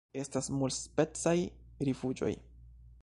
[0.21, 1.35] Estas multspecaj
[1.89, 2.33] rifuĝoj.